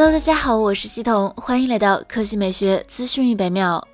[0.00, 3.84] Hello，大家好，我是西彤，欢迎来到科技美学资讯一百秒。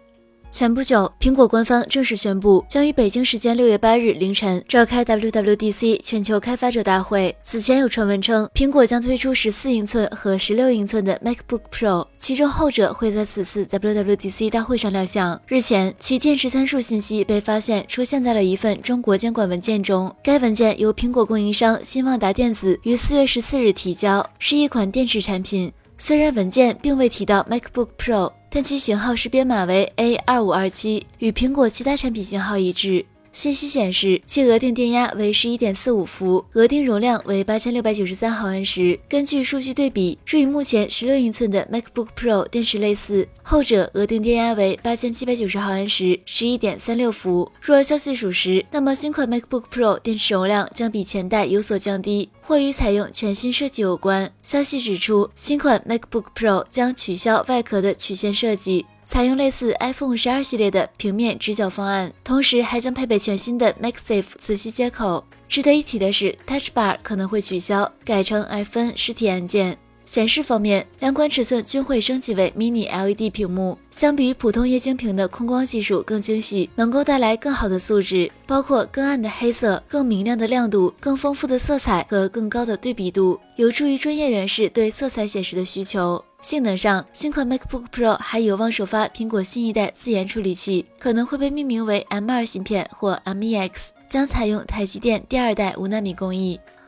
[0.51, 7.35] 前不久，苹果官方正式宣布，将于北京时间六月八日凌晨召开 WWDC 全球开发者大会。
[7.43, 15.41] 此前有传闻称，苹果将推出十四英寸和十六英寸的 MacBook Pro，其中后者会在此次 WWDC 大会上亮相。
[15.47, 25.73] 日前，其电池参数信息被发现出现在了一份中国监管文件中，该文件由苹果供应商新旺达电子于四月十四日提交，是一款电池产品。
[25.99, 28.33] 虽然文件并未提到 MacBook Pro。
[28.55, 33.05] 但其型号识别码为 A 二五二七，与苹果其他产品型号一致。
[33.35, 38.97] 信息显示，其额定电压为十一点四五伏，额定容量为八千六百九十三毫安时。
[39.09, 47.51] 根据数据对比，这与目前十六英寸的 MacBook Pro 电池类似，后者额定电压为八千七百九十毫安时，十一点三六伏。
[47.61, 54.31] 若消息属实，那么新款 MacBook Pro 电池容量将比前代有所降低，或与采用全新设计有关。
[54.45, 58.87] 消息指出，新款 MacBook Pro 将取消外壳的曲线设计。
[59.07, 65.25] 采用类似 iPhone 十二系列的平面直角方案，同时还将配备全新的 MagSafe 磁吸接口。
[65.49, 69.79] 值得一提的是，Touch Bar 可能会取消，改成 iPhone 实体按键。
[70.05, 86.25] 显示方面，两款尺寸均会升级为 Mini LED 屏幕，相比于普通液晶屏的控光技术更精细，能够带来更好的素质，包括更暗的黑色、更明亮的亮度、更丰富的色彩和更高的对比度，有助于专业人士对色彩显示的需求。
[86.43, 93.71] 性能上，新款 MacBook Pro 还有望首发苹果新一代自研处理器，可能会被命名为 M2 芯片或 MEX，
[94.07, 96.61] 将采用台积电第二代五纳米工艺。